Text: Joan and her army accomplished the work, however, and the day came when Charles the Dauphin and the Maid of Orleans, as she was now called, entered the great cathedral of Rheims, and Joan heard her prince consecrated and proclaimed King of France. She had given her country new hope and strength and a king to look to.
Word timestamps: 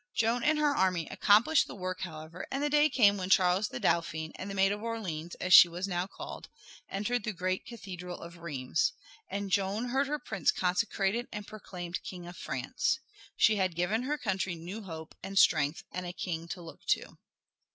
Joan 0.15 0.41
and 0.43 0.57
her 0.57 0.75
army 0.75 1.07
accomplished 1.11 1.67
the 1.67 1.75
work, 1.75 2.01
however, 2.01 2.47
and 2.49 2.63
the 2.63 2.71
day 2.71 2.89
came 2.89 3.17
when 3.17 3.29
Charles 3.29 3.67
the 3.67 3.79
Dauphin 3.79 4.31
and 4.35 4.49
the 4.49 4.55
Maid 4.55 4.71
of 4.71 4.81
Orleans, 4.81 5.35
as 5.35 5.53
she 5.53 5.67
was 5.69 5.87
now 5.87 6.07
called, 6.07 6.49
entered 6.89 7.23
the 7.23 7.33
great 7.33 7.67
cathedral 7.67 8.19
of 8.19 8.37
Rheims, 8.37 8.93
and 9.29 9.51
Joan 9.51 9.89
heard 9.89 10.07
her 10.07 10.17
prince 10.17 10.49
consecrated 10.51 11.27
and 11.31 11.45
proclaimed 11.45 12.01
King 12.01 12.25
of 12.25 12.35
France. 12.35 12.97
She 13.37 13.57
had 13.57 13.75
given 13.75 14.01
her 14.01 14.17
country 14.17 14.55
new 14.55 14.81
hope 14.81 15.13
and 15.21 15.37
strength 15.37 15.83
and 15.91 16.03
a 16.07 16.13
king 16.13 16.47
to 16.47 16.63
look 16.63 16.83
to. 16.87 17.19